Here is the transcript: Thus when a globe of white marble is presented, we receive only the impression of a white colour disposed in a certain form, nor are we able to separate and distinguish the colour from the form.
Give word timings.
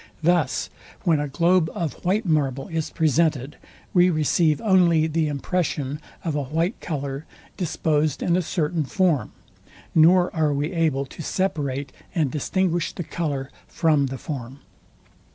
Thus 0.23 0.71
when 1.03 1.19
a 1.19 1.27
globe 1.27 1.69
of 1.75 2.03
white 2.03 2.25
marble 2.25 2.67
is 2.69 2.89
presented, 2.89 3.57
we 3.93 4.09
receive 4.09 4.59
only 4.59 5.05
the 5.05 5.27
impression 5.27 5.99
of 6.25 6.33
a 6.33 6.41
white 6.41 6.81
colour 6.81 7.27
disposed 7.55 8.23
in 8.23 8.35
a 8.35 8.41
certain 8.41 8.83
form, 8.83 9.31
nor 9.93 10.35
are 10.35 10.53
we 10.55 10.71
able 10.73 11.05
to 11.05 11.21
separate 11.21 11.91
and 12.15 12.31
distinguish 12.31 12.93
the 12.93 13.03
colour 13.03 13.51
from 13.67 14.07
the 14.07 14.17
form. 14.17 14.61